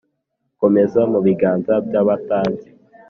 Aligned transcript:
komeza 0.59 1.01
mu 1.11 1.19
biganza 1.25 1.73
by'abatazi, 1.85 2.67